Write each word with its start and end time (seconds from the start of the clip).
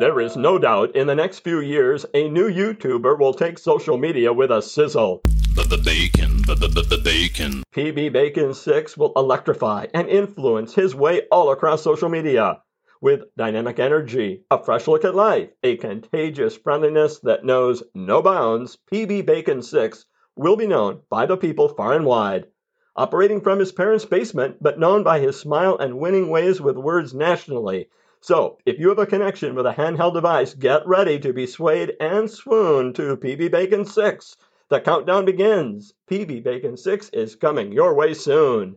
There 0.00 0.20
is 0.20 0.36
no 0.36 0.60
doubt 0.60 0.94
in 0.94 1.08
the 1.08 1.16
next 1.16 1.40
few 1.40 1.58
years 1.58 2.06
a 2.14 2.28
new 2.28 2.48
YouTuber 2.48 3.18
will 3.18 3.34
take 3.34 3.58
social 3.58 3.98
media 3.98 4.32
with 4.32 4.52
a 4.52 4.62
sizzle. 4.62 5.22
The, 5.24 5.82
bacon, 5.84 6.40
the, 6.46 6.54
the, 6.54 6.68
the, 6.68 6.82
the 6.82 6.98
bacon. 6.98 7.64
PB 7.74 8.12
Bacon 8.12 8.54
6 8.54 8.96
will 8.96 9.12
electrify 9.16 9.86
and 9.92 10.08
influence 10.08 10.72
his 10.72 10.94
way 10.94 11.22
all 11.32 11.50
across 11.50 11.82
social 11.82 12.08
media. 12.08 12.62
With 13.00 13.24
dynamic 13.36 13.80
energy, 13.80 14.44
a 14.52 14.62
fresh 14.62 14.86
look 14.86 15.04
at 15.04 15.16
life, 15.16 15.50
a 15.64 15.76
contagious 15.78 16.56
friendliness 16.56 17.18
that 17.24 17.44
knows 17.44 17.82
no 17.92 18.22
bounds, 18.22 18.78
PB 18.92 19.26
Bacon 19.26 19.62
6 19.62 20.06
will 20.36 20.54
be 20.54 20.68
known 20.68 21.00
by 21.10 21.26
the 21.26 21.36
people 21.36 21.70
far 21.70 21.94
and 21.94 22.06
wide. 22.06 22.46
Operating 22.94 23.40
from 23.40 23.58
his 23.58 23.72
parents' 23.72 24.04
basement, 24.04 24.58
but 24.60 24.78
known 24.78 25.02
by 25.02 25.18
his 25.18 25.40
smile 25.40 25.76
and 25.76 25.98
winning 25.98 26.28
ways 26.28 26.60
with 26.60 26.76
words 26.76 27.12
nationally. 27.12 27.88
So, 28.20 28.58
if 28.66 28.80
you 28.80 28.88
have 28.88 28.98
a 28.98 29.06
connection 29.06 29.54
with 29.54 29.64
a 29.64 29.72
handheld 29.72 30.14
device, 30.14 30.52
get 30.52 30.86
ready 30.86 31.20
to 31.20 31.32
be 31.32 31.46
swayed 31.46 31.94
and 32.00 32.28
swooned 32.28 32.96
to 32.96 33.16
PB 33.16 33.50
Bacon 33.52 33.84
6. 33.84 34.36
The 34.68 34.80
countdown 34.80 35.24
begins. 35.24 35.94
PB 36.10 36.42
Bacon 36.42 36.76
6 36.76 37.10
is 37.10 37.36
coming 37.36 37.70
your 37.70 37.94
way 37.94 38.14
soon. 38.14 38.74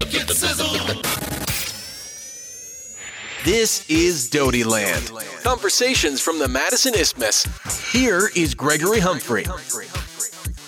This 3.44 3.90
is 3.90 4.30
Doty 4.30 4.64
Land. 4.64 5.12
Conversations 5.44 6.22
from 6.22 6.38
the 6.38 6.48
Madison 6.48 6.94
Isthmus. 6.94 7.92
Here 7.92 8.30
is 8.36 8.54
Gregory 8.54 9.00
Humphrey. 9.00 9.46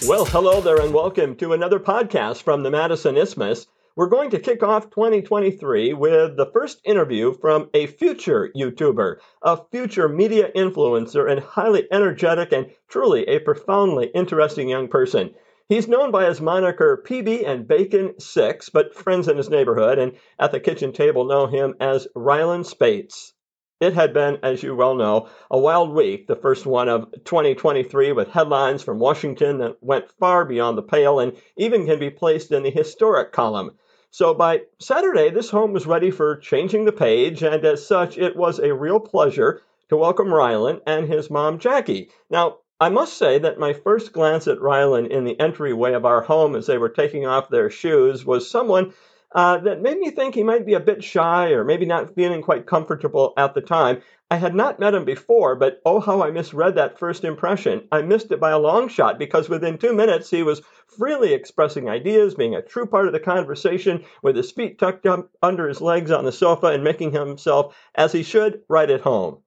Well, 0.07 0.25
hello 0.25 0.61
there, 0.61 0.81
and 0.81 0.91
welcome 0.93 1.35
to 1.35 1.53
another 1.53 1.79
podcast 1.79 2.41
from 2.41 2.63
the 2.63 2.71
Madison 2.71 3.17
Isthmus. 3.17 3.67
We're 3.95 4.07
going 4.07 4.31
to 4.31 4.39
kick 4.39 4.63
off 4.63 4.89
2023 4.89 5.93
with 5.93 6.35
the 6.35 6.47
first 6.47 6.81
interview 6.83 7.31
from 7.31 7.69
a 7.75 7.85
future 7.85 8.51
YouTuber, 8.57 9.17
a 9.43 9.59
future 9.69 10.09
media 10.09 10.51
influencer, 10.55 11.29
and 11.29 11.39
highly 11.39 11.87
energetic 11.91 12.51
and 12.53 12.71
truly 12.87 13.27
a 13.27 13.37
profoundly 13.37 14.07
interesting 14.07 14.67
young 14.67 14.87
person. 14.87 15.35
He's 15.69 15.87
known 15.87 16.09
by 16.09 16.25
his 16.25 16.41
moniker 16.41 17.03
PB 17.07 17.47
and 17.47 17.67
Bacon 17.67 18.19
6, 18.19 18.69
but 18.69 18.95
friends 18.95 19.27
in 19.27 19.37
his 19.37 19.51
neighborhood 19.51 19.99
and 19.99 20.13
at 20.39 20.51
the 20.51 20.59
kitchen 20.59 20.91
table 20.91 21.25
know 21.25 21.45
him 21.45 21.75
as 21.79 22.07
Rylan 22.15 22.65
Spates. 22.65 23.35
It 23.79 23.93
had 23.93 24.11
been, 24.11 24.39
as 24.41 24.63
you 24.63 24.75
well 24.75 24.95
know, 24.95 25.27
a 25.51 25.59
wild 25.59 25.93
week, 25.93 26.25
the 26.25 26.35
first 26.35 26.65
one 26.65 26.89
of 26.89 27.11
2023, 27.25 28.11
with 28.13 28.29
headlines 28.29 28.81
from 28.81 28.97
Washington 28.97 29.59
that 29.59 29.77
went 29.81 30.11
far 30.19 30.45
beyond 30.45 30.79
the 30.79 30.83
pale 30.83 31.19
and 31.19 31.33
even 31.57 31.85
can 31.85 31.99
be 31.99 32.09
placed 32.09 32.51
in 32.51 32.63
the 32.63 32.71
historic 32.71 33.31
column. 33.31 33.77
So 34.13 34.35
by 34.35 34.61
Saturday, 34.79 35.31
this 35.31 35.49
home 35.49 35.73
was 35.73 35.87
ready 35.87 36.11
for 36.11 36.35
changing 36.35 36.85
the 36.85 36.91
page, 36.91 37.41
and 37.41 37.65
as 37.65 37.83
such, 37.83 38.15
it 38.15 38.35
was 38.35 38.59
a 38.59 38.71
real 38.71 38.99
pleasure 38.99 39.63
to 39.89 39.97
welcome 39.97 40.27
Rylan 40.27 40.81
and 40.85 41.07
his 41.07 41.31
mom, 41.31 41.57
Jackie. 41.57 42.11
Now, 42.29 42.59
I 42.79 42.89
must 42.89 43.17
say 43.17 43.39
that 43.39 43.57
my 43.57 43.73
first 43.73 44.13
glance 44.13 44.47
at 44.47 44.59
Rylan 44.59 45.09
in 45.09 45.23
the 45.23 45.39
entryway 45.39 45.93
of 45.93 46.05
our 46.05 46.21
home 46.21 46.55
as 46.55 46.67
they 46.67 46.77
were 46.77 46.89
taking 46.89 47.25
off 47.25 47.49
their 47.49 47.71
shoes 47.71 48.23
was 48.23 48.47
someone 48.47 48.93
uh, 49.33 49.57
that 49.57 49.81
made 49.81 49.97
me 49.97 50.11
think 50.11 50.35
he 50.35 50.43
might 50.43 50.67
be 50.67 50.75
a 50.75 50.79
bit 50.79 51.03
shy 51.03 51.47
or 51.47 51.63
maybe 51.63 51.87
not 51.87 52.13
feeling 52.13 52.43
quite 52.43 52.67
comfortable 52.67 53.33
at 53.35 53.55
the 53.55 53.61
time. 53.61 54.03
I 54.33 54.37
had 54.37 54.55
not 54.55 54.79
met 54.79 54.95
him 54.95 55.05
before, 55.05 55.53
but 55.55 55.79
oh, 55.85 55.99
how 55.99 56.23
I 56.23 56.31
misread 56.31 56.73
that 56.73 56.97
first 56.97 57.23
impression. 57.23 57.87
I 57.91 58.01
missed 58.01 58.31
it 58.31 58.39
by 58.39 58.49
a 58.49 58.57
long 58.57 58.87
shot 58.87 59.19
because 59.19 59.47
within 59.47 59.77
two 59.77 59.93
minutes 59.93 60.31
he 60.31 60.41
was 60.41 60.63
freely 60.87 61.33
expressing 61.33 61.87
ideas, 61.87 62.33
being 62.33 62.55
a 62.55 62.63
true 62.63 62.87
part 62.87 63.05
of 63.05 63.13
the 63.13 63.19
conversation, 63.19 64.03
with 64.23 64.35
his 64.35 64.51
feet 64.51 64.79
tucked 64.79 65.05
up 65.05 65.29
under 65.43 65.67
his 65.67 65.81
legs 65.81 66.09
on 66.09 66.25
the 66.25 66.31
sofa 66.31 66.65
and 66.65 66.83
making 66.83 67.11
himself, 67.11 67.77
as 67.93 68.11
he 68.11 68.23
should, 68.23 68.63
right 68.67 68.89
at 68.89 69.01
home. 69.01 69.37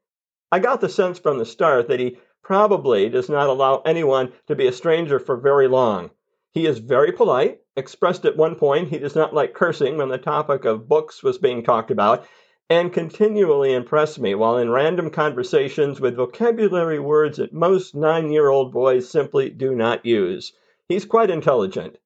I 0.53 0.61
got 0.61 0.81
the 0.81 0.89
sense 0.89 1.19
from 1.19 1.39
the 1.39 1.45
start 1.45 1.89
that 1.89 1.99
he 1.99 2.19
probably 2.45 3.09
does 3.09 3.29
not 3.29 3.49
allow 3.49 3.83
anyone 3.85 4.35
to 4.47 4.55
be 4.55 4.69
a 4.69 4.73
stranger 4.73 5.19
for 5.19 5.37
very 5.37 5.67
long. 5.67 6.11
He 6.53 6.65
is 6.65 6.79
very 6.79 7.11
polite, 7.11 7.59
expressed 7.77 8.25
at 8.25 8.37
one 8.37 8.55
point 8.55 8.91
he 8.91 9.01
does 9.01 9.17
not 9.17 9.35
like 9.35 9.53
cursing 9.53 9.97
when 9.97 10.11
the 10.11 10.17
topic 10.17 10.65
of 10.65 10.89
books 10.89 11.25
was 11.25 11.39
being 11.39 11.65
talked 11.65 11.91
about, 11.91 12.25
and 12.69 12.93
continually 12.93 13.73
impressed 13.73 14.19
me 14.19 14.35
while 14.35 14.57
in 14.57 14.71
random 14.71 15.09
conversations 15.09 16.01
with 16.01 16.17
vocabulary 16.17 16.99
words 16.99 17.39
that 17.39 17.53
most 17.53 17.95
nine 17.95 18.31
year 18.31 18.49
old 18.49 18.73
boys 18.73 19.09
simply 19.09 19.49
do 19.51 19.75
not 19.75 20.05
use. 20.05 20.53
He's 20.89 21.05
quite 21.05 21.31
intelligent. 21.31 21.99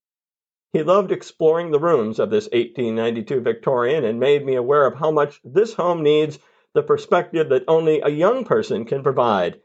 He 0.72 0.82
loved 0.82 1.12
exploring 1.12 1.70
the 1.70 1.80
rooms 1.80 2.18
of 2.18 2.30
this 2.30 2.44
1892 2.52 3.40
Victorian 3.40 4.04
and 4.04 4.20
made 4.20 4.44
me 4.44 4.54
aware 4.54 4.86
of 4.86 4.94
how 4.94 5.10
much 5.10 5.40
this 5.42 5.74
home 5.74 6.02
needs 6.02 6.38
the 6.74 6.82
perspective 6.82 7.48
that 7.48 7.64
only 7.66 8.00
a 8.00 8.08
young 8.08 8.44
person 8.44 8.84
can 8.84 9.02
provide. 9.02 9.60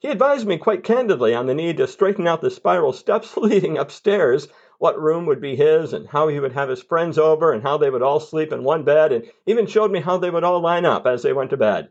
He 0.00 0.06
advised 0.06 0.46
me 0.46 0.58
quite 0.58 0.84
candidly 0.84 1.34
on 1.34 1.46
the 1.46 1.56
need 1.56 1.78
to 1.78 1.88
straighten 1.88 2.28
out 2.28 2.40
the 2.40 2.52
spiral 2.52 2.92
steps 2.92 3.36
leading 3.36 3.76
upstairs, 3.76 4.46
what 4.78 4.96
room 4.96 5.26
would 5.26 5.40
be 5.40 5.56
his, 5.56 5.92
and 5.92 6.06
how 6.06 6.28
he 6.28 6.38
would 6.38 6.52
have 6.52 6.68
his 6.68 6.84
friends 6.84 7.18
over, 7.18 7.50
and 7.50 7.64
how 7.64 7.78
they 7.78 7.90
would 7.90 8.00
all 8.00 8.20
sleep 8.20 8.52
in 8.52 8.62
one 8.62 8.84
bed, 8.84 9.10
and 9.10 9.28
even 9.44 9.66
showed 9.66 9.90
me 9.90 9.98
how 9.98 10.16
they 10.16 10.30
would 10.30 10.44
all 10.44 10.60
line 10.60 10.84
up 10.84 11.04
as 11.04 11.24
they 11.24 11.32
went 11.32 11.50
to 11.50 11.56
bed. 11.56 11.90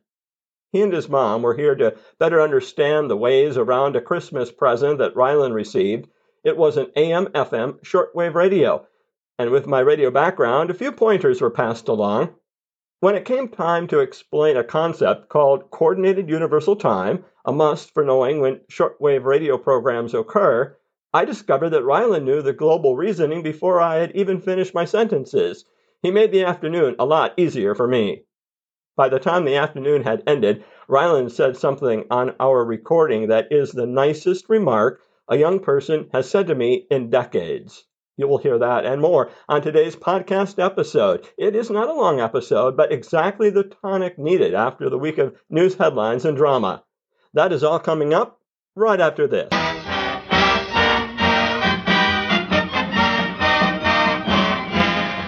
He 0.72 0.81
and 0.81 0.94
his 0.94 1.09
mom 1.09 1.41
were 1.41 1.56
here 1.56 1.75
to 1.75 1.97
better 2.18 2.40
understand 2.40 3.09
the 3.09 3.18
ways 3.18 3.57
around 3.57 3.97
a 3.97 4.01
Christmas 4.01 4.53
present 4.53 5.00
that 5.00 5.13
Rylan 5.13 5.53
received. 5.53 6.07
It 6.45 6.56
was 6.56 6.78
an 6.78 6.94
AM 6.95 7.25
FM 7.34 7.81
shortwave 7.81 8.35
radio, 8.35 8.88
and 9.38 9.50
with 9.50 9.68
my 9.68 9.81
radio 9.81 10.12
background, 10.12 10.69
a 10.69 10.74
few 10.74 10.94
pointers 10.94 11.41
were 11.41 11.50
passed 11.50 11.89
along. 11.89 12.35
When 13.00 13.13
it 13.13 13.25
came 13.25 13.50
time 13.50 13.85
to 13.90 14.00
explain 14.00 14.58
a 14.58 14.63
concept 14.63 15.30
called 15.30 15.69
coordinated 15.69 16.30
universal 16.30 16.75
time, 16.75 17.25
a 17.46 17.52
must 17.52 17.94
for 17.94 18.03
knowing 18.03 18.40
when 18.40 18.62
shortwave 18.72 19.24
radio 19.24 19.56
programs 19.59 20.16
occur, 20.16 20.75
I 21.13 21.24
discovered 21.24 21.69
that 21.69 21.84
Rylan 21.84 22.24
knew 22.24 22.41
the 22.41 22.53
global 22.53 22.96
reasoning 22.96 23.44
before 23.44 23.80
I 23.80 23.97
had 23.97 24.16
even 24.16 24.41
finished 24.41 24.74
my 24.74 24.86
sentences. 24.86 25.63
He 26.02 26.09
made 26.09 26.31
the 26.31 26.44
afternoon 26.44 26.96
a 26.97 27.06
lot 27.06 27.36
easier 27.38 27.75
for 27.75 27.88
me. 27.88 28.24
By 28.96 29.09
the 29.09 29.19
time 29.19 29.46
the 29.46 29.57
afternoon 29.57 30.02
had 30.02 30.24
ended, 30.25 30.63
Rylan 30.90 31.30
said 31.30 31.56
something 31.56 32.06
on 32.09 32.34
our 32.40 32.66
recording 32.66 33.28
that 33.28 33.52
is 33.52 33.74
the 33.74 33.86
nicest 33.86 34.50
remark 34.50 35.02
a 35.28 35.38
young 35.38 35.59
person 35.59 36.09
has 36.13 36.28
said 36.28 36.47
to 36.47 36.56
me 36.56 36.88
in 36.90 37.12
decades. 37.12 37.86
You 38.20 38.28
will 38.28 38.40
hear 38.40 38.58
that 38.58 38.84
and 38.84 39.00
more 39.00 39.30
on 39.48 39.62
today's 39.62 39.96
podcast 39.96 40.58
episode. 40.58 41.30
It 41.38 41.56
is 41.56 41.70
not 41.70 41.88
a 41.88 41.94
long 41.94 42.20
episode, 42.20 42.76
but 42.76 42.92
exactly 42.92 43.52
the 43.52 43.72
tonic 43.84 44.18
needed 44.18 44.56
after 44.56 44.90
the 44.90 44.98
week 44.98 45.20
of 45.20 45.36
news 45.52 45.76
headlines 45.76 46.26
and 46.26 46.36
drama. 46.36 46.84
That 47.36 47.54
is 47.54 47.64
all 47.64 47.78
coming 47.78 48.16
up 48.16 48.42
right 48.76 49.00
after 49.00 49.28
this. 49.28 49.50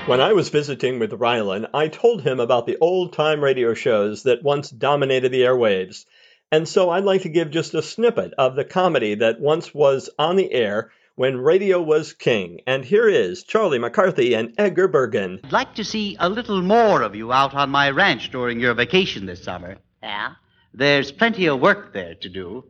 When 0.07 0.19
I 0.19 0.33
was 0.33 0.49
visiting 0.49 0.97
with 0.97 1.11
Rylan, 1.11 1.69
I 1.71 1.89
told 1.89 2.23
him 2.23 2.39
about 2.39 2.65
the 2.65 2.79
old 2.81 3.13
time 3.13 3.43
radio 3.43 3.75
shows 3.75 4.23
that 4.23 4.41
once 4.41 4.71
dominated 4.71 5.31
the 5.31 5.43
airwaves. 5.43 6.05
And 6.51 6.67
so 6.67 6.89
I'd 6.89 7.03
like 7.03 7.21
to 7.21 7.29
give 7.29 7.51
just 7.51 7.75
a 7.75 7.83
snippet 7.83 8.33
of 8.39 8.55
the 8.55 8.65
comedy 8.65 9.13
that 9.13 9.39
once 9.39 9.75
was 9.75 10.09
on 10.17 10.37
the 10.37 10.51
air 10.51 10.89
when 11.19 11.35
radio 11.35 11.81
was 11.81 12.13
king. 12.13 12.61
And 12.65 12.85
here 12.85 13.09
is 13.09 13.43
Charlie 13.43 13.77
McCarthy 13.77 14.35
and 14.35 14.53
Edgar 14.57 14.87
Bergen. 14.87 15.41
I'd 15.43 15.51
like 15.51 15.75
to 15.75 15.83
see 15.83 16.15
a 16.17 16.29
little 16.29 16.61
more 16.61 17.01
of 17.01 17.13
you 17.13 17.33
out 17.33 17.53
on 17.53 17.69
my 17.69 17.89
ranch 17.89 18.31
during 18.31 18.61
your 18.61 18.73
vacation 18.73 19.25
this 19.25 19.43
summer. 19.43 19.75
Yeah? 20.01 20.35
There's 20.73 21.11
plenty 21.11 21.47
of 21.47 21.59
work 21.59 21.91
there 21.91 22.15
to 22.15 22.29
do. 22.29 22.63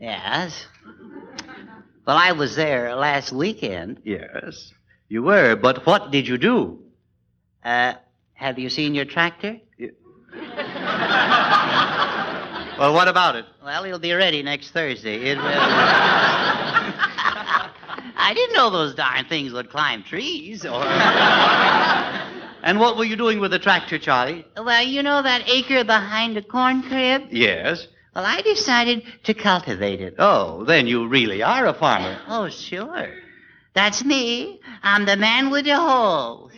Yes. 0.00 0.64
Well, 2.06 2.16
I 2.16 2.32
was 2.32 2.56
there 2.56 2.96
last 2.96 3.32
weekend. 3.32 4.00
Yes, 4.02 4.72
you 5.10 5.22
were, 5.22 5.54
but 5.54 5.84
what 5.84 6.10
did 6.10 6.26
you 6.26 6.38
do? 6.38 6.82
Uh, 7.62 7.92
have 8.32 8.58
you 8.58 8.70
seen 8.70 8.94
your 8.94 9.04
tractor? 9.04 9.60
Well, 12.80 12.94
what 12.94 13.08
about 13.08 13.36
it? 13.36 13.44
Well, 13.62 13.84
it'll 13.84 13.98
be 13.98 14.14
ready 14.14 14.42
next 14.42 14.70
Thursday. 14.70 15.16
It 15.16 15.36
will. 15.36 15.44
I 18.30 18.34
didn't 18.34 18.54
know 18.54 18.70
those 18.70 18.94
darn 18.94 19.24
things 19.24 19.52
would 19.52 19.70
climb 19.70 20.04
trees 20.04 20.64
or. 20.64 20.84
And 22.62 22.78
what 22.78 22.98
were 22.98 23.04
you 23.04 23.16
doing 23.16 23.40
with 23.40 23.52
the 23.52 23.58
tractor, 23.58 23.98
Charlie? 23.98 24.44
well, 24.54 24.82
you 24.82 25.02
know 25.02 25.22
that 25.22 25.48
acre 25.48 25.82
behind 25.82 26.36
the 26.36 26.42
corn 26.42 26.82
crib? 26.82 27.22
Yes. 27.30 27.88
Well, 28.14 28.26
I 28.26 28.42
decided 28.42 29.02
to 29.24 29.32
cultivate 29.32 30.02
it. 30.02 30.16
Oh, 30.18 30.64
then 30.64 30.86
you 30.86 31.08
really 31.08 31.42
are 31.42 31.64
a 31.66 31.72
farmer. 31.72 32.18
Oh, 32.28 32.50
sure. 32.50 33.08
That's 33.72 34.04
me. 34.04 34.60
I'm 34.82 35.06
the 35.06 35.16
man 35.16 35.48
with 35.48 35.64
the 35.64 35.76
hoe. 35.76 36.50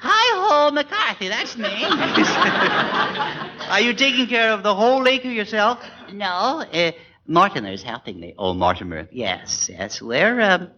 Hi 0.00 0.48
ho, 0.48 0.72
McCarthy. 0.72 1.28
That's 1.28 1.56
me. 1.56 1.84
Are 3.70 3.80
you 3.80 3.94
taking 3.94 4.26
care 4.26 4.50
of 4.50 4.64
the 4.64 4.74
whole 4.74 5.06
acre 5.06 5.28
yourself? 5.28 5.78
no, 6.12 6.64
uh, 6.72 6.90
Mortimer's 7.28 7.84
helping 7.84 8.18
me. 8.18 8.34
Oh, 8.36 8.52
Mortimer. 8.54 9.08
Yes, 9.12 9.68
yes. 9.72 10.02
We're 10.02 10.40
um, 10.40 10.70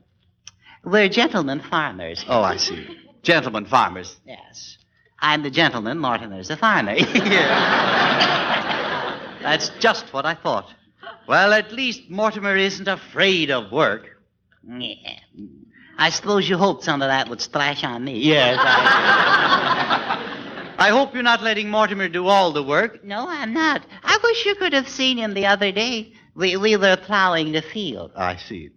we're 0.85 1.09
gentlemen 1.09 1.61
farmers. 1.61 2.25
Oh, 2.29 2.43
I 2.43 2.57
see. 2.57 2.87
Gentlemen 3.23 3.67
farmers. 3.67 4.17
Yes. 4.27 4.79
I'm 5.19 5.43
the 5.43 5.51
gentleman. 5.51 5.99
Mortimer's 5.99 6.49
the 6.49 6.57
farmer. 6.57 6.95
That's 9.43 9.71
just 9.81 10.13
what 10.13 10.27
I 10.27 10.35
thought. 10.35 10.69
Well, 11.27 11.53
at 11.53 11.73
least 11.73 12.11
Mortimer 12.11 12.57
isn't 12.57 12.89
afraid 12.89 13.51
of 13.51 13.73
work. 13.73 14.19
Yeah. 14.67 15.19
I 15.97 16.11
suppose 16.11 16.49
you 16.49 16.59
hoped 16.59 16.85
some 16.85 17.03
of 17.03 17.09
that 17.09 17.29
would 17.29 17.41
splash 17.41 17.85
on 17.85 18.05
me. 18.05 18.19
Yes, 18.19 18.59
I. 18.61 20.31
I 20.79 20.89
hope 20.89 21.15
you're 21.15 21.23
not 21.23 21.43
letting 21.43 21.71
Mortimer 21.71 22.09
do 22.09 22.27
all 22.27 22.53
the 22.53 22.63
work. 22.63 23.05
No, 23.05 23.29
I'm 23.29 23.55
not. 23.55 23.83
I 24.03 24.19
wish 24.23 24.45
you 24.45 24.57
could 24.57 24.73
have 24.73 24.89
seen 24.89 25.17
him 25.17 25.33
the 25.33 25.47
other 25.47 25.71
day. 25.71 26.13
We, 26.35 26.57
we 26.57 26.77
were 26.77 26.97
plowing 26.97 27.53
the 27.53 27.63
field. 27.63 28.11
I 28.17 28.37
see. 28.37 28.71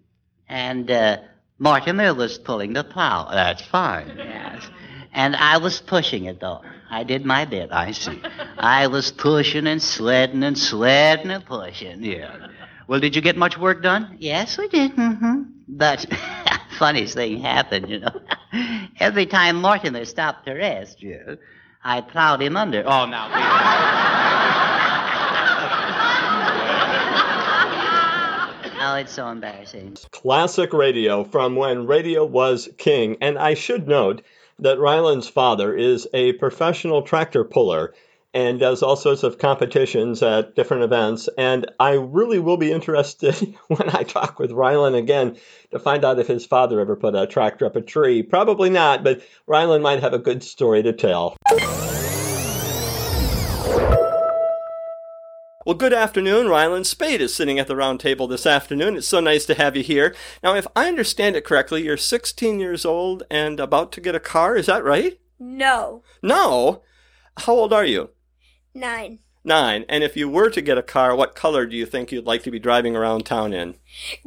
And 0.48 0.92
uh, 0.92 1.18
Mortimer 1.60 2.14
was 2.14 2.38
pulling 2.38 2.74
the 2.74 2.84
plow. 2.84 3.28
That's 3.32 3.62
fine. 3.62 4.14
Yes. 4.18 4.64
And 5.14 5.36
I 5.36 5.58
was 5.58 5.82
pushing 5.82 6.26
it, 6.26 6.40
though. 6.40 6.62
I 6.90 7.04
did 7.04 7.26
my 7.26 7.46
bit. 7.46 7.70
I 7.72 7.92
see. 7.92 8.22
I 8.58 8.88
was 8.88 9.12
pushing 9.12 9.68
and 9.68 9.82
sledding 9.82 10.44
and 10.44 10.58
sledding 10.58 11.32
and 11.32 11.44
pushing. 11.46 12.04
Yeah. 12.04 12.48
Well, 12.88 13.00
did 13.00 13.16
you 13.16 13.22
get 13.22 13.36
much 13.36 13.58
work 13.58 13.82
done? 13.84 14.16
Yes, 14.20 14.58
we 14.58 14.68
did. 14.68 14.96
Mm-hmm. 14.96 15.42
But 15.68 16.06
funniest 16.78 17.16
thing 17.16 17.40
happened, 17.42 17.90
you 17.90 18.00
know. 18.00 18.22
Every 19.00 19.26
time 19.26 19.62
Mortimer 19.62 20.06
stopped 20.06 20.46
to 20.46 20.54
rest, 20.54 21.02
Yeah. 21.02 21.36
I 21.84 22.02
plowed 22.02 22.42
him 22.42 22.58
under. 22.58 22.84
Oh, 22.86 23.06
now. 23.06 24.14
It's 28.96 29.14
so 29.14 29.28
embarrassing. 29.28 29.98
Classic 30.12 30.74
radio 30.74 31.24
from 31.24 31.56
when 31.56 31.88
radio 31.88 32.26
was 32.26 32.70
king. 32.78 33.18
And 33.22 33.38
I 33.38 33.54
should 33.54 33.88
note 33.88 34.24
that 34.60 34.80
Ryland's 34.80 35.28
father 35.28 35.76
is 35.76 36.08
a 36.14 36.34
professional 36.34 37.02
tractor 37.02 37.44
puller 37.44 37.94
and 38.34 38.60
does 38.60 38.84
all 38.84 38.96
sorts 38.96 39.24
of 39.24 39.38
competitions 39.38 40.22
at 40.22 40.56
different 40.56 40.84
events. 40.84 41.30
And 41.38 41.72
I 41.80 41.94
really 41.94 42.40
will 42.40 42.58
be 42.58 42.72
interested 42.72 43.36
when 43.68 43.90
I 43.90 44.04
talk 44.04 44.40
with 44.40 44.52
Ryland 44.52 44.96
again 44.96 45.38
to 45.72 45.80
find 45.80 46.04
out 46.04 46.20
if 46.20 46.28
his 46.28 46.46
father 46.46 46.80
ever 46.80 46.96
put 46.96 47.16
a 47.16 47.28
tractor 47.28 47.66
up 47.66 47.76
a 47.76 47.82
tree. 47.82 48.24
Probably 48.24 48.70
not, 48.70 49.04
but 49.04 49.22
Ryland 49.48 49.84
might 49.84 50.02
have 50.02 50.14
a 50.14 50.20
good 50.20 50.44
story 50.44 50.84
to 50.84 50.94
tell. 50.94 51.36
Well, 55.68 55.76
good 55.76 55.92
afternoon. 55.92 56.48
Ryland 56.48 56.88
Spade 56.88 57.20
is 57.20 57.36
sitting 57.36 57.60
at 57.60 57.68
the 57.68 57.76
round 57.76 58.00
table 58.00 58.26
this 58.26 58.46
afternoon. 58.46 58.96
It's 58.96 59.06
so 59.06 59.20
nice 59.20 59.46
to 59.48 59.54
have 59.54 59.76
you 59.76 59.84
here. 59.84 60.16
Now, 60.42 60.56
if 60.56 60.66
I 60.78 60.88
understand 60.88 61.36
it 61.36 61.44
correctly, 61.44 61.84
you're 61.84 61.98
16 61.98 62.58
years 62.62 62.86
old 62.86 63.24
and 63.30 63.60
about 63.60 63.92
to 63.92 64.00
get 64.00 64.16
a 64.16 64.20
car. 64.22 64.56
Is 64.56 64.68
that 64.68 64.86
right? 64.86 65.20
No. 65.38 66.04
No. 66.24 66.84
How 67.40 67.52
old 67.52 67.74
are 67.74 67.84
you? 67.84 68.12
Nine. 68.74 69.20
Nine. 69.44 69.84
And 69.90 70.06
if 70.06 70.16
you 70.16 70.30
were 70.30 70.50
to 70.52 70.62
get 70.62 70.78
a 70.78 70.82
car, 70.82 71.14
what 71.18 71.36
color 71.36 71.66
do 71.66 71.76
you 71.76 71.86
think 71.86 72.14
you'd 72.14 72.24
like 72.26 72.44
to 72.44 72.52
be 72.52 72.60
driving 72.60 72.96
around 72.96 73.26
town 73.26 73.52
in? 73.52 73.76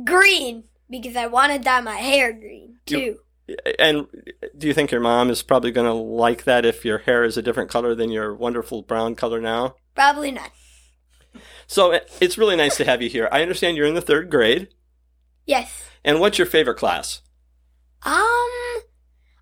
Green, 0.04 0.64
because 0.90 1.16
I 1.16 1.26
want 1.26 1.54
to 1.54 1.58
dye 1.58 1.80
my 1.80 1.96
hair 1.96 2.34
green, 2.34 2.80
too. 2.84 2.98
You- 2.98 3.56
And 3.78 4.08
do 4.58 4.66
you 4.66 4.74
think 4.74 4.90
your 4.92 5.00
mom 5.00 5.30
is 5.30 5.42
probably 5.42 5.72
going 5.72 5.86
to 5.86 5.94
like 5.94 6.44
that 6.44 6.66
if 6.66 6.84
your 6.84 6.98
hair 6.98 7.24
is 7.24 7.38
a 7.38 7.42
different 7.42 7.70
color 7.70 7.94
than 7.94 8.10
your 8.10 8.34
wonderful 8.34 8.82
brown 8.82 9.14
color 9.14 9.40
now? 9.40 9.76
Probably 9.94 10.30
not. 10.32 10.50
So 11.70 11.96
it's 12.20 12.36
really 12.36 12.56
nice 12.56 12.76
to 12.78 12.84
have 12.84 13.00
you 13.00 13.08
here. 13.08 13.28
I 13.30 13.42
understand 13.42 13.76
you're 13.76 13.86
in 13.86 13.94
the 13.94 14.00
third 14.00 14.28
grade. 14.28 14.70
Yes. 15.46 15.84
And 16.04 16.18
what's 16.18 16.36
your 16.36 16.48
favorite 16.48 16.78
class? 16.78 17.22
Um, 18.02 18.50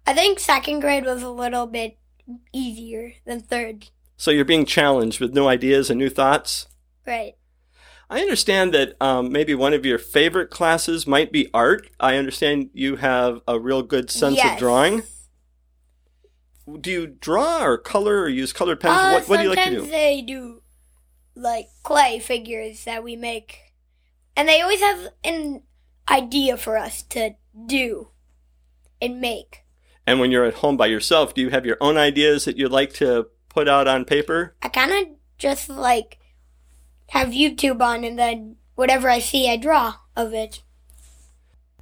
I 0.06 0.12
think 0.14 0.38
second 0.38 0.80
grade 0.80 1.06
was 1.06 1.22
a 1.22 1.30
little 1.30 1.66
bit 1.66 1.96
easier 2.52 3.14
than 3.24 3.40
third. 3.40 3.88
So 4.18 4.30
you're 4.30 4.44
being 4.44 4.66
challenged 4.66 5.20
with 5.20 5.32
new 5.32 5.46
ideas 5.46 5.88
and 5.88 5.98
new 5.98 6.10
thoughts? 6.10 6.68
Right. 7.06 7.32
I 8.10 8.20
understand 8.20 8.74
that 8.74 8.94
um, 9.00 9.32
maybe 9.32 9.54
one 9.54 9.72
of 9.72 9.86
your 9.86 9.98
favorite 9.98 10.50
classes 10.50 11.06
might 11.06 11.32
be 11.32 11.48
art. 11.54 11.88
I 11.98 12.16
understand 12.16 12.68
you 12.74 12.96
have 12.96 13.40
a 13.48 13.58
real 13.58 13.82
good 13.82 14.10
sense 14.10 14.36
yes. 14.36 14.52
of 14.52 14.58
drawing. 14.58 15.02
Do 16.78 16.90
you 16.90 17.06
draw 17.06 17.64
or 17.64 17.78
color 17.78 18.20
or 18.20 18.28
use 18.28 18.52
colored 18.52 18.80
pens? 18.80 18.98
Uh, 18.98 19.12
what, 19.12 19.28
what 19.30 19.36
do 19.38 19.44
you 19.44 19.48
like 19.48 19.60
to 19.60 19.64
sometimes 19.64 19.86
do? 19.86 19.90
they 19.90 20.20
do 20.20 20.60
like 21.38 21.68
clay 21.82 22.18
figures 22.18 22.84
that 22.84 23.04
we 23.04 23.16
make, 23.16 23.72
and 24.36 24.48
they 24.48 24.60
always 24.60 24.80
have 24.80 25.08
an 25.24 25.62
idea 26.08 26.56
for 26.56 26.76
us 26.76 27.02
to 27.04 27.34
do 27.66 28.08
and 29.00 29.20
make. 29.20 29.64
And 30.06 30.20
when 30.20 30.30
you're 30.30 30.44
at 30.44 30.54
home 30.54 30.76
by 30.76 30.86
yourself, 30.86 31.34
do 31.34 31.40
you 31.40 31.50
have 31.50 31.66
your 31.66 31.76
own 31.80 31.96
ideas 31.96 32.44
that 32.46 32.56
you'd 32.56 32.72
like 32.72 32.94
to 32.94 33.28
put 33.48 33.68
out 33.68 33.86
on 33.86 34.04
paper? 34.04 34.54
I 34.62 34.68
kind 34.68 34.92
of 34.92 35.14
just 35.36 35.68
like 35.68 36.18
have 37.10 37.28
YouTube 37.28 37.80
on, 37.82 38.04
and 38.04 38.18
then 38.18 38.56
whatever 38.74 39.08
I 39.08 39.18
see, 39.18 39.50
I 39.50 39.56
draw 39.56 39.94
of 40.16 40.32
it. 40.32 40.62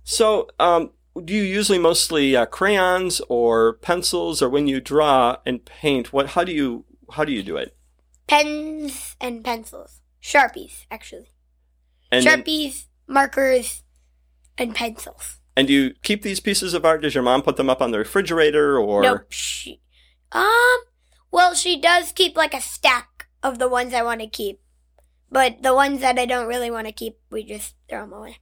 So, 0.03 0.49
um, 0.59 0.91
do 1.25 1.33
you 1.33 1.43
usually 1.43 1.79
mostly 1.79 2.37
uh, 2.37 2.47
crayons 2.47 3.21
or 3.29 3.75
pencils, 3.75 4.43
or 4.43 4.49
when 4.49 4.67
you 4.67 4.81
draw 4.81 5.37
and 5.47 5.65
paint? 5.65 6.13
What? 6.13 6.29
How 6.29 6.45
do 6.45 6.53
you? 6.53 6.85
How 7.13 7.25
do 7.25 7.33
you 7.33 7.43
do 7.43 7.57
it? 7.57 7.76
Pens 8.29 9.17
and 9.21 9.45
pencils, 9.45 10.01
sharpies 10.23 10.87
actually, 10.91 11.31
And 12.11 12.25
then- 12.27 12.43
sharpies, 12.43 12.87
markers, 13.07 13.83
and 14.59 14.75
pencils. 14.75 15.39
and 15.57 15.67
do 15.69 15.73
you 15.73 15.95
keep 16.03 16.23
these 16.23 16.41
pieces 16.41 16.75
of 16.75 16.85
art? 16.85 17.03
Does 17.03 17.15
your 17.15 17.23
mom 17.23 17.43
put 17.43 17.57
them 17.57 17.71
up 17.71 17.81
on 17.81 17.91
the 17.93 17.99
refrigerator, 17.99 18.79
or 18.79 19.03
Nope. 19.03 19.27
She, 19.33 19.81
um, 20.33 20.79
well, 21.31 21.55
she 21.55 21.81
does 21.81 22.13
keep 22.13 22.37
like 22.37 22.55
a 22.55 22.61
stack 22.61 23.29
of 23.43 23.59
the 23.59 23.69
ones 23.69 23.95
I 23.95 24.03
want 24.03 24.21
to 24.21 24.27
keep, 24.27 24.61
but 25.31 25.63
the 25.63 25.75
ones 25.75 26.01
that 26.01 26.19
I 26.19 26.27
don't 26.27 26.47
really 26.49 26.71
want 26.71 26.87
to 26.89 26.93
keep, 26.93 27.19
we 27.31 27.45
just 27.45 27.75
throw 27.89 28.01
them 28.01 28.13
away. 28.13 28.39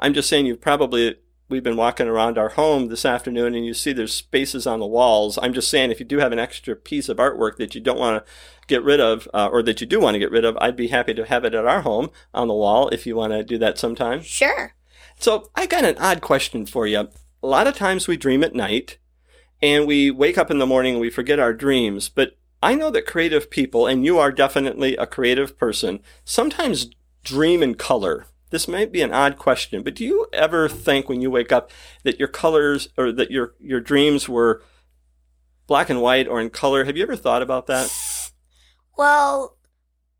I'm 0.00 0.14
just 0.14 0.28
saying 0.28 0.46
you've 0.46 0.60
probably 0.60 1.16
we've 1.48 1.62
been 1.62 1.76
walking 1.76 2.06
around 2.06 2.36
our 2.38 2.50
home 2.50 2.88
this 2.88 3.04
afternoon 3.04 3.54
and 3.54 3.64
you 3.64 3.74
see 3.74 3.92
there's 3.92 4.12
spaces 4.12 4.66
on 4.66 4.80
the 4.80 4.86
walls. 4.86 5.38
I'm 5.40 5.54
just 5.54 5.70
saying 5.70 5.90
if 5.90 6.00
you 6.00 6.06
do 6.06 6.18
have 6.18 6.32
an 6.32 6.38
extra 6.38 6.76
piece 6.76 7.08
of 7.08 7.16
artwork 7.16 7.56
that 7.56 7.74
you 7.74 7.80
don't 7.80 7.98
want 7.98 8.24
to 8.24 8.32
get 8.66 8.82
rid 8.82 9.00
of 9.00 9.28
uh, 9.32 9.48
or 9.50 9.62
that 9.62 9.80
you 9.80 9.86
do 9.86 10.00
want 10.00 10.14
to 10.14 10.18
get 10.18 10.30
rid 10.30 10.44
of, 10.44 10.56
I'd 10.60 10.76
be 10.76 10.88
happy 10.88 11.14
to 11.14 11.24
have 11.24 11.44
it 11.44 11.54
at 11.54 11.66
our 11.66 11.82
home 11.82 12.10
on 12.34 12.48
the 12.48 12.54
wall 12.54 12.88
if 12.90 13.06
you 13.06 13.16
want 13.16 13.32
to 13.32 13.42
do 13.42 13.58
that 13.58 13.78
sometime. 13.78 14.22
Sure. 14.22 14.74
So 15.18 15.50
I 15.54 15.66
got 15.66 15.84
an 15.84 15.96
odd 15.98 16.20
question 16.20 16.66
for 16.66 16.86
you. 16.86 17.08
A 17.42 17.46
lot 17.46 17.66
of 17.66 17.76
times 17.76 18.06
we 18.06 18.16
dream 18.16 18.44
at 18.44 18.54
night 18.54 18.98
and 19.62 19.86
we 19.86 20.10
wake 20.10 20.38
up 20.38 20.50
in 20.50 20.58
the 20.58 20.66
morning 20.66 20.94
and 20.94 21.00
we 21.00 21.10
forget 21.10 21.40
our 21.40 21.52
dreams, 21.52 22.08
but 22.08 22.36
I 22.62 22.74
know 22.74 22.90
that 22.90 23.06
creative 23.06 23.50
people, 23.50 23.86
and 23.86 24.04
you 24.04 24.18
are 24.18 24.32
definitely 24.32 24.96
a 24.96 25.06
creative 25.06 25.56
person, 25.56 26.00
sometimes 26.24 26.90
dream 27.22 27.62
in 27.62 27.76
color. 27.76 28.26
This 28.50 28.68
might 28.68 28.92
be 28.92 29.02
an 29.02 29.12
odd 29.12 29.36
question, 29.36 29.82
but 29.82 29.94
do 29.94 30.04
you 30.04 30.26
ever 30.32 30.68
think 30.68 31.08
when 31.08 31.20
you 31.20 31.30
wake 31.30 31.52
up 31.52 31.70
that 32.04 32.18
your 32.18 32.28
colors 32.28 32.88
or 32.96 33.12
that 33.12 33.30
your, 33.30 33.54
your 33.60 33.80
dreams 33.80 34.28
were 34.28 34.62
black 35.66 35.90
and 35.90 36.00
white 36.00 36.26
or 36.26 36.40
in 36.40 36.50
color? 36.50 36.84
Have 36.84 36.96
you 36.96 37.02
ever 37.02 37.16
thought 37.16 37.42
about 37.42 37.66
that? 37.66 37.94
Well, 38.96 39.56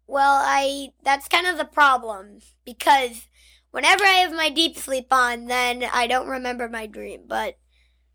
well, 0.06 0.40
I 0.42 0.90
that's 1.02 1.28
kind 1.28 1.46
of 1.46 1.58
the 1.58 1.64
problem 1.64 2.38
because 2.64 3.26
whenever 3.70 4.04
I 4.04 4.20
have 4.20 4.32
my 4.32 4.50
deep 4.50 4.76
sleep 4.78 5.08
on, 5.10 5.46
then 5.46 5.84
I 5.92 6.06
don't 6.06 6.28
remember 6.28 6.68
my 6.68 6.86
dream. 6.86 7.22
But 7.26 7.58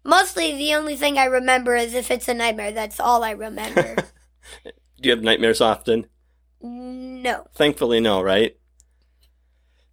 mostly, 0.03 0.55
the 0.55 0.73
only 0.73 0.95
thing 0.95 1.17
I 1.17 1.25
remember 1.25 1.75
is 1.75 1.93
if 1.93 2.09
it's 2.11 2.27
a 2.27 2.33
nightmare. 2.33 2.71
That's 2.71 2.99
all 2.99 3.23
I 3.23 3.31
remember. 3.31 3.95
Do 4.63 4.71
you 5.09 5.11
have 5.11 5.23
nightmares 5.23 5.61
often? 5.61 6.07
no. 6.61 7.45
Thankfully, 7.53 7.99
no, 7.99 8.21
right? 8.21 8.55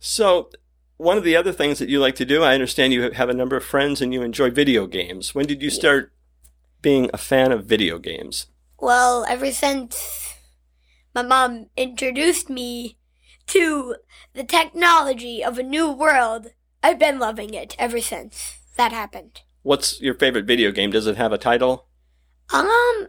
So, 0.01 0.51
one 0.97 1.19
of 1.19 1.25
the 1.25 1.37
other 1.37 1.53
things 1.53 1.79
that 1.79 1.91
you 1.91 2.01
like 2.01 2.15
to 2.17 2.25
do, 2.25 2.43
I 2.43 2.55
understand 2.55 2.95
you 2.95 3.11
have 3.11 3.29
a 3.29 3.35
number 3.35 3.57
of 3.57 3.65
friends 3.65 4.01
and 4.01 4.13
you 4.13 4.23
enjoy 4.23 4.51
video 4.51 4.87
games. 4.87 5.35
When 5.35 5.47
did 5.47 5.63
you 5.63 5.69
start 5.69 6.13
being 6.81 7.11
a 7.13 7.19
fan 7.19 7.53
of 7.53 7.67
video 7.67 7.99
games? 7.99 8.47
Well, 8.79 9.27
ever 9.29 9.53
since 9.53 10.35
my 11.15 11.23
mom 11.23 11.67
introduced 11.77 12.49
me 12.49 12.97
to 13.49 13.97
the 14.33 14.45
technology 14.45 15.45
of 15.45 15.59
a 15.59 15.63
new 15.63 15.93
world, 15.93 16.49
I've 16.83 16.99
been 16.99 17.19
loving 17.19 17.53
it 17.53 17.77
ever 17.79 18.01
since 18.01 18.55
that 18.77 18.93
happened. 18.93 19.43
What's 19.63 20.01
your 20.01 20.15
favorite 20.15 20.47
video 20.47 20.73
game? 20.73 20.91
Does 20.91 21.07
it 21.07 21.19
have 21.19 21.33
a 21.33 21.39
title? 21.39 21.89
Um, 22.51 23.09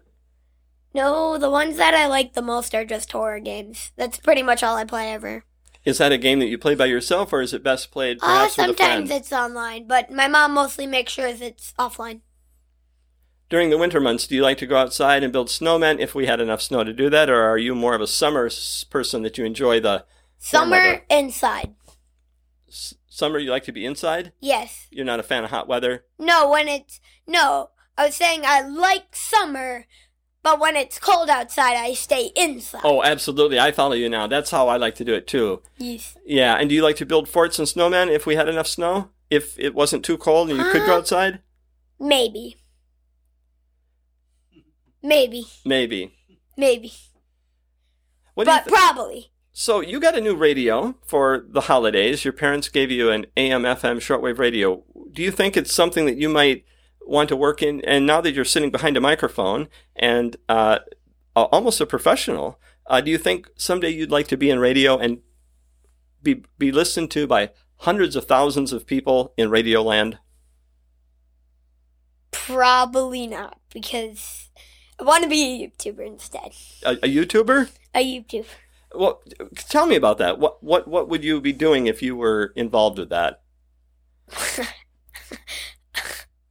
no, 0.94 1.38
the 1.38 1.50
ones 1.50 1.78
that 1.78 1.94
I 1.94 2.08
like 2.08 2.34
the 2.34 2.42
most 2.42 2.76
are 2.76 2.84
just 2.84 3.14
horror 3.14 3.40
games. 3.40 3.92
That's 3.96 4.18
pretty 4.18 4.44
much 4.44 4.62
all 4.62 4.76
I 4.76 4.84
play 4.84 5.14
ever. 5.14 5.46
Is 5.84 5.98
that 5.98 6.12
a 6.12 6.18
game 6.18 6.40
that 6.40 6.48
you 6.48 6.58
play 6.58 6.76
by 6.76 6.86
yourself 6.86 7.34
or 7.34 7.42
is 7.42 7.54
it 7.54 7.64
best 7.64 7.92
played 7.92 8.18
Uh, 8.22 8.26
perhaps 8.28 8.58
with 8.58 8.66
a 8.66 8.68
sometimes 8.68 9.10
it's 9.10 9.34
online, 9.34 9.88
but 9.88 10.12
my 10.12 10.28
mom 10.28 10.54
mostly 10.54 10.86
makes 10.86 11.12
sure 11.14 11.28
it's 11.28 11.74
offline. 11.80 12.22
During 13.50 13.70
the 13.70 13.78
winter 13.78 14.00
months, 14.00 14.28
do 14.28 14.36
you 14.36 14.44
like 14.44 14.60
to 14.60 14.68
go 14.68 14.78
outside 14.78 15.24
and 15.24 15.34
build 15.34 15.50
snowmen 15.50 16.00
if 16.00 16.16
we 16.16 16.26
had 16.26 16.40
enough 16.40 16.62
snow 16.62 16.84
to 16.84 16.94
do 16.94 17.10
that, 17.10 17.30
or 17.30 17.42
are 17.42 17.58
you 17.58 17.76
more 17.76 17.96
of 17.96 18.02
a 18.02 18.08
summer 18.08 18.50
person 18.90 19.24
that 19.24 19.38
you 19.38 19.44
enjoy 19.44 19.80
the 19.80 20.06
Summer 20.38 21.04
inside. 21.10 21.76
S- 22.68 22.96
summer? 23.08 23.38
You 23.38 23.52
like 23.52 23.66
to 23.66 23.72
be 23.72 23.86
inside? 23.86 24.32
Yes. 24.40 24.88
You're 24.90 25.06
not 25.06 25.20
a 25.20 25.24
fan 25.24 25.44
of 25.44 25.50
hot 25.52 25.68
weather? 25.68 26.06
No, 26.18 26.50
when 26.50 26.68
it's 26.68 27.00
no. 27.28 27.72
I 27.98 28.06
was 28.06 28.16
saying 28.16 28.42
I 28.46 28.62
like 28.62 29.16
summer 29.16 29.86
But 30.44 30.60
when 30.60 30.76
it's 30.76 30.98
cold 30.98 31.30
outside, 31.30 31.76
I 31.76 31.94
stay 31.94 32.32
inside. 32.36 32.82
Oh, 32.84 33.04
absolutely. 33.04 33.60
I 33.60 33.72
follow 33.72 33.94
you 33.94 34.10
now. 34.10 34.26
That's 34.26 34.50
how 34.50 34.68
I 34.68 34.78
like 34.78 34.96
to 34.96 35.06
do 35.06 35.14
it 35.14 35.28
too. 35.28 35.62
Yes. 35.78 36.18
Yeah. 36.26 36.56
And 36.56 36.68
do 36.70 36.76
you 36.76 36.82
like 36.82 36.96
to 36.98 37.06
build 37.06 37.30
forts 37.30 37.60
and 37.60 37.68
snowmen 37.68 38.10
if 38.10 38.26
we 38.26 38.36
had 38.36 38.50
enough 38.50 38.68
snow? 38.68 39.10
If 39.30 39.58
it 39.60 39.76
wasn't 39.76 40.04
too 40.04 40.18
cold 40.18 40.50
and 40.50 40.58
you 40.58 40.66
could 40.72 40.86
go 40.86 40.94
uh, 40.94 40.98
outside? 40.98 41.42
Maybe. 42.00 42.58
Maybe. 45.04 45.46
Maybe. 45.66 46.14
Maybe. 46.58 46.92
What 48.34 48.46
But 48.46 48.66
th- 48.66 48.74
probably. 48.76 49.32
so 49.52 49.80
you 49.82 50.00
got 50.00 50.18
a 50.18 50.22
new 50.22 50.36
radio 50.36 50.96
for 51.06 51.46
the 51.48 51.62
holidays. 51.62 52.26
Your 52.26 52.34
parents 52.34 52.70
gave 52.70 52.90
you 52.92 53.10
an 53.12 53.26
AM 53.38 53.64
FM 53.64 53.98
shortwave 53.98 54.40
radio. 54.40 54.84
Do 55.12 55.22
you 55.22 55.32
think 55.32 55.56
it's 55.56 55.74
something 55.74 56.06
that 56.06 56.18
you 56.18 56.30
might 56.30 56.66
want 57.06 57.30
to 57.30 57.36
work 57.36 57.62
in? 57.62 57.82
And 57.86 58.06
now 58.06 58.22
that 58.22 58.34
you're 58.34 58.46
sitting 58.46 58.72
behind 58.72 58.98
a 58.98 59.02
microphone 59.02 59.68
and 59.96 60.36
uh, 60.50 60.80
almost 61.36 61.82
a 61.82 61.86
professional, 61.86 62.60
uh, 62.88 63.02
do 63.02 63.12
you 63.12 63.18
think 63.18 63.50
someday 63.56 63.90
you'd 63.90 64.12
like 64.12 64.28
to 64.28 64.38
be 64.38 64.50
in 64.50 64.60
radio 64.60 64.98
and 64.98 65.20
be 66.22 66.44
be 66.58 66.72
listened 66.72 67.12
to 67.12 67.28
by 67.28 67.52
hundreds 67.78 68.16
of 68.16 68.26
thousands 68.26 68.74
of 68.74 68.86
people 68.86 69.34
in 69.38 69.50
Radio 69.50 69.82
Land? 69.82 70.20
Probably 72.32 73.28
not. 73.28 73.60
Because 73.74 74.50
I 75.00 75.04
want 75.04 75.24
to 75.24 75.30
be 75.30 75.44
a 75.44 75.68
YouTuber 75.68 76.06
instead. 76.06 76.52
A, 76.84 76.92
a 76.94 77.08
YouTuber? 77.08 77.70
A 77.96 78.22
YouTuber. 78.22 78.46
Well, 78.94 79.22
tell 79.56 79.86
me 79.88 79.96
about 79.96 80.18
that. 80.18 80.38
What 80.38 80.62
what 80.62 80.88
what 80.88 81.08
would 81.08 81.24
you 81.24 81.40
be 81.40 81.54
doing 81.54 81.88
if 81.88 82.02
you 82.02 82.16
were 82.16 82.52
involved 82.56 83.00
with 83.00 83.10
that? 83.10 83.42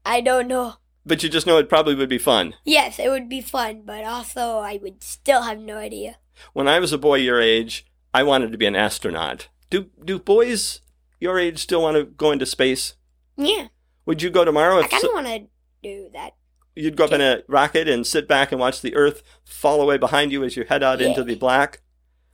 I 0.04 0.20
don't 0.20 0.48
know. 0.48 0.74
But 1.06 1.22
you 1.22 1.28
just 1.28 1.46
know 1.46 1.58
it 1.58 1.68
probably 1.68 1.94
would 1.94 2.08
be 2.08 2.18
fun. 2.18 2.54
Yes, 2.64 2.98
it 2.98 3.08
would 3.08 3.28
be 3.28 3.40
fun, 3.40 3.82
but 3.84 4.04
also 4.04 4.58
I 4.58 4.78
would 4.82 5.02
still 5.02 5.42
have 5.42 5.58
no 5.58 5.76
idea. 5.78 6.16
When 6.52 6.68
I 6.68 6.78
was 6.78 6.92
a 6.92 6.98
boy 6.98 7.16
your 7.16 7.40
age, 7.40 7.86
I 8.14 8.22
wanted 8.22 8.52
to 8.52 8.58
be 8.58 8.66
an 8.66 8.76
astronaut. 8.76 9.48
Do 9.70 9.90
do 10.04 10.18
boys 10.18 10.80
your 11.18 11.38
age 11.38 11.58
still 11.60 11.82
want 11.82 11.96
to 11.96 12.04
go 12.04 12.30
into 12.32 12.46
space? 12.46 12.94
Yeah, 13.36 13.68
Would 14.06 14.20
you 14.22 14.30
go 14.30 14.44
tomorrow 14.44 14.76
I 14.76 14.80
if 14.84 14.90
kind 14.90 15.00
so- 15.02 15.08
of 15.08 15.14
want 15.14 15.26
to 15.26 15.46
do 15.82 16.10
that. 16.12 16.34
you'd 16.76 16.96
go 16.96 17.04
up 17.04 17.12
in 17.12 17.20
a 17.22 17.42
rocket 17.48 17.88
and 17.88 18.06
sit 18.06 18.28
back 18.28 18.52
and 18.52 18.60
watch 18.60 18.80
the 18.82 18.94
Earth 18.94 19.22
fall 19.44 19.80
away 19.80 19.96
behind 19.96 20.32
you 20.32 20.44
as 20.44 20.56
you 20.56 20.64
head 20.68 20.82
out 20.82 21.00
into 21.00 21.24
the 21.24 21.34
black? 21.36 21.80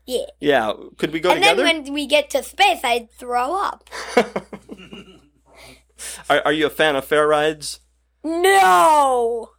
Yeah. 0.06 0.26
Yeah. 0.40 0.72
Could 0.98 1.12
we 1.12 1.20
go 1.20 1.30
and 1.30 1.38
together? 1.40 1.62
then 1.64 1.84
when 1.84 1.92
we 1.92 2.06
get 2.06 2.30
to 2.30 2.42
space, 2.42 2.80
I'd 2.84 3.10
throw 3.12 3.54
up. 3.60 3.88
are, 6.30 6.42
are 6.46 6.52
you 6.52 6.66
a 6.66 6.70
fan 6.70 6.96
of 6.96 7.04
fair 7.04 7.26
rides? 7.26 7.80
No! 8.24 9.50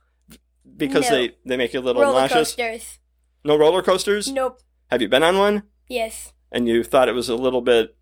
Because 0.76 1.10
No. 1.10 1.16
they, 1.16 1.36
they 1.46 1.58
make 1.58 1.74
you 1.74 1.80
a 1.80 1.82
little 1.82 2.02
Roller 2.02 2.22
nauseous? 2.22 2.56
coasters. 2.56 3.00
No 3.44 3.56
roller 3.58 3.82
coasters? 3.82 4.32
Nope. 4.32 4.60
Have 4.92 5.02
you 5.02 5.08
been 5.10 5.24
on 5.24 5.38
one? 5.38 5.64
Yes. 5.88 6.34
And 6.52 6.68
you 6.68 6.84
thought 6.84 7.10
it 7.10 7.14
was 7.16 7.30
a 7.30 7.36
little 7.36 7.62
bit 7.62 7.96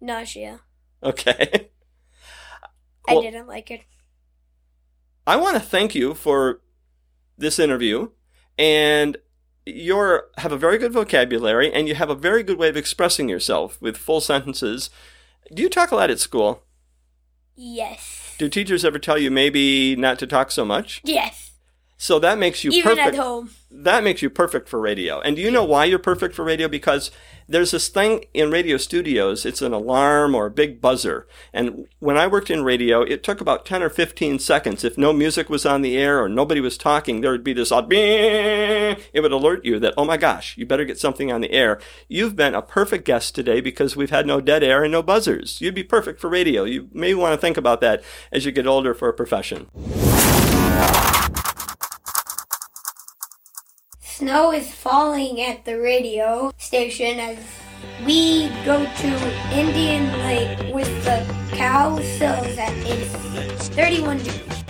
Nausea. 0.00 0.60
okay. 1.02 1.70
I 3.08 3.20
didn't 3.20 3.46
like 3.48 3.70
it. 3.70 3.80
I 5.26 5.36
want 5.36 5.54
to 5.56 5.60
thank 5.60 5.94
you 5.94 6.14
for 6.14 6.60
this 7.38 7.58
interview 7.58 8.10
and 8.58 9.16
you 9.66 10.20
have 10.38 10.52
a 10.52 10.58
very 10.58 10.78
good 10.78 10.92
vocabulary 10.92 11.72
and 11.72 11.88
you 11.88 11.94
have 11.94 12.10
a 12.10 12.14
very 12.14 12.42
good 12.42 12.58
way 12.58 12.68
of 12.68 12.76
expressing 12.76 13.28
yourself 13.28 13.80
with 13.80 13.96
full 13.96 14.20
sentences. 14.20 14.90
Do 15.52 15.62
you 15.62 15.68
talk 15.68 15.90
a 15.90 15.96
lot 15.96 16.10
at 16.10 16.18
school? 16.20 16.62
Yes. 17.62 18.36
Do 18.38 18.48
teachers 18.48 18.86
ever 18.86 18.98
tell 18.98 19.18
you 19.18 19.30
maybe 19.30 19.94
not 19.94 20.18
to 20.20 20.26
talk 20.26 20.50
so 20.50 20.64
much? 20.64 21.02
Yes. 21.04 21.50
So 21.98 22.18
that 22.20 22.38
makes 22.38 22.64
you 22.64 22.70
Even 22.70 22.96
perfect. 22.96 23.08
at 23.08 23.14
home. 23.16 23.50
That 23.70 24.02
makes 24.02 24.22
you 24.22 24.30
perfect 24.30 24.66
for 24.66 24.80
radio. 24.80 25.20
And 25.20 25.36
do 25.36 25.42
you 25.42 25.50
know 25.50 25.64
why 25.64 25.84
you're 25.84 25.98
perfect 25.98 26.34
for 26.34 26.42
radio? 26.42 26.68
Because 26.68 27.10
there's 27.50 27.72
this 27.72 27.88
thing 27.88 28.24
in 28.32 28.50
radio 28.50 28.76
studios, 28.76 29.44
it's 29.44 29.60
an 29.60 29.72
alarm 29.72 30.36
or 30.36 30.46
a 30.46 30.50
big 30.50 30.80
buzzer. 30.80 31.26
And 31.52 31.88
when 31.98 32.16
I 32.16 32.28
worked 32.28 32.48
in 32.48 32.62
radio, 32.62 33.02
it 33.02 33.24
took 33.24 33.40
about 33.40 33.66
10 33.66 33.82
or 33.82 33.90
15 33.90 34.38
seconds. 34.38 34.84
If 34.84 34.96
no 34.96 35.12
music 35.12 35.50
was 35.50 35.66
on 35.66 35.82
the 35.82 35.98
air 35.98 36.22
or 36.22 36.28
nobody 36.28 36.60
was 36.60 36.78
talking, 36.78 37.20
there 37.20 37.32
would 37.32 37.42
be 37.42 37.52
this 37.52 37.72
odd 37.72 37.88
bing. 37.88 38.96
It 39.12 39.20
would 39.20 39.32
alert 39.32 39.64
you 39.64 39.80
that, 39.80 39.94
oh 39.96 40.04
my 40.04 40.16
gosh, 40.16 40.56
you 40.56 40.64
better 40.64 40.84
get 40.84 41.00
something 41.00 41.32
on 41.32 41.40
the 41.40 41.50
air. 41.50 41.80
You've 42.06 42.36
been 42.36 42.54
a 42.54 42.62
perfect 42.62 43.04
guest 43.04 43.34
today 43.34 43.60
because 43.60 43.96
we've 43.96 44.10
had 44.10 44.26
no 44.26 44.40
dead 44.40 44.62
air 44.62 44.84
and 44.84 44.92
no 44.92 45.02
buzzers. 45.02 45.60
You'd 45.60 45.74
be 45.74 45.82
perfect 45.82 46.20
for 46.20 46.30
radio. 46.30 46.62
You 46.62 46.88
may 46.92 47.14
want 47.14 47.34
to 47.34 47.40
think 47.40 47.56
about 47.56 47.80
that 47.80 48.04
as 48.30 48.44
you 48.44 48.52
get 48.52 48.68
older 48.68 48.94
for 48.94 49.08
a 49.08 49.12
profession. 49.12 49.66
Snow 54.20 54.52
is 54.52 54.70
falling 54.70 55.40
at 55.40 55.64
the 55.64 55.80
radio 55.80 56.52
station 56.58 57.18
as 57.18 57.38
we 58.04 58.50
go 58.66 58.84
to 58.84 59.08
Indian 59.50 60.12
Lake 60.18 60.74
with 60.74 60.92
the 61.04 61.24
cow 61.56 61.98
sills 62.18 62.58
at 62.58 62.70
it's 62.84 63.68
31 63.70 64.18
degrees. 64.18 64.64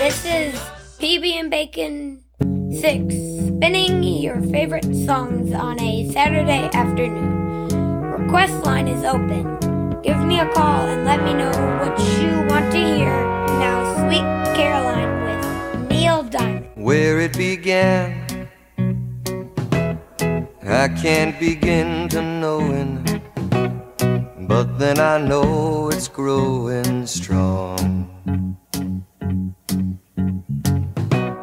This 0.00 0.24
is 0.24 0.54
PB 0.98 1.32
and 1.38 1.48
Bacon 1.48 2.24
6, 2.40 3.14
spinning 3.46 4.02
your 4.02 4.40
favorite 4.50 4.92
songs 5.06 5.52
on 5.52 5.78
a 5.78 6.10
Saturday 6.10 6.68
afternoon. 6.74 7.43
Request 8.34 8.64
line 8.64 8.88
is 8.88 9.04
open. 9.04 10.00
Give 10.02 10.18
me 10.18 10.40
a 10.40 10.52
call 10.52 10.88
and 10.88 11.04
let 11.04 11.22
me 11.22 11.34
know 11.34 11.52
what 11.78 11.96
you 12.18 12.44
want 12.48 12.72
to 12.72 12.78
hear. 12.78 13.14
Now, 13.62 13.94
Sweet 13.94 14.56
Caroline 14.56 15.22
with 15.22 15.88
Neil 15.88 16.24
Diamond. 16.24 16.68
where 16.74 17.20
it 17.20 17.38
began. 17.38 18.48
I 20.64 20.88
can't 20.88 21.38
begin 21.38 22.08
to 22.08 22.20
knowing, 22.22 23.04
but 24.48 24.80
then 24.80 24.98
I 24.98 25.18
know 25.18 25.90
it's 25.90 26.08
growing 26.08 27.06
strong. 27.06 28.10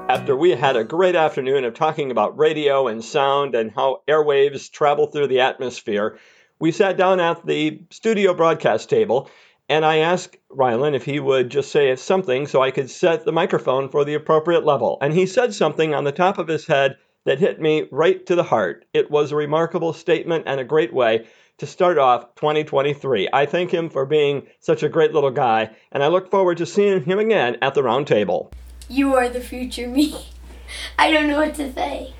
After 0.09 0.35
we 0.35 0.49
had 0.49 0.75
a 0.75 0.83
great 0.83 1.15
afternoon 1.15 1.63
of 1.63 1.73
talking 1.73 2.11
about 2.11 2.37
radio 2.37 2.89
and 2.89 3.01
sound 3.01 3.55
and 3.55 3.71
how 3.71 4.01
airwaves 4.09 4.69
travel 4.69 5.07
through 5.07 5.27
the 5.27 5.39
atmosphere, 5.39 6.19
we 6.61 6.71
sat 6.71 6.95
down 6.95 7.19
at 7.19 7.43
the 7.45 7.81
studio 7.89 8.35
broadcast 8.35 8.87
table 8.87 9.29
and 9.67 9.83
I 9.83 9.97
asked 9.97 10.37
Rylan 10.51 10.93
if 10.93 11.03
he 11.03 11.19
would 11.19 11.49
just 11.49 11.71
say 11.71 11.95
something 11.95 12.45
so 12.45 12.61
I 12.61 12.69
could 12.69 12.89
set 12.89 13.25
the 13.25 13.31
microphone 13.31 13.89
for 13.89 14.05
the 14.05 14.13
appropriate 14.13 14.63
level. 14.63 14.99
And 15.01 15.11
he 15.11 15.25
said 15.25 15.55
something 15.55 15.95
on 15.95 16.03
the 16.03 16.11
top 16.11 16.37
of 16.37 16.47
his 16.47 16.67
head 16.67 16.97
that 17.25 17.39
hit 17.39 17.59
me 17.59 17.87
right 17.89 18.23
to 18.27 18.35
the 18.35 18.43
heart. 18.43 18.85
It 18.93 19.09
was 19.09 19.31
a 19.31 19.35
remarkable 19.35 19.91
statement 19.93 20.43
and 20.45 20.59
a 20.59 20.63
great 20.63 20.93
way 20.93 21.25
to 21.57 21.65
start 21.65 21.97
off 21.97 22.35
2023. 22.35 23.29
I 23.33 23.45
thank 23.47 23.71
him 23.71 23.89
for 23.89 24.05
being 24.05 24.45
such 24.59 24.83
a 24.83 24.89
great 24.89 25.13
little 25.13 25.31
guy, 25.31 25.71
and 25.91 26.03
I 26.03 26.07
look 26.07 26.29
forward 26.29 26.57
to 26.57 26.65
seeing 26.65 27.03
him 27.03 27.19
again 27.19 27.57
at 27.61 27.75
the 27.75 27.83
round 27.83 28.07
table. 28.07 28.51
You 28.89 29.15
are 29.15 29.29
the 29.29 29.41
future 29.41 29.87
me. 29.87 30.15
I 30.99 31.11
don't 31.11 31.27
know 31.27 31.37
what 31.37 31.55
to 31.55 31.71
say. 31.73 32.13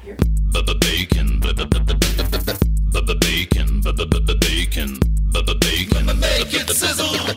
Bacon. 0.79 1.41
Get 6.51 6.67
the 6.67 6.73
sizzle. 6.73 7.20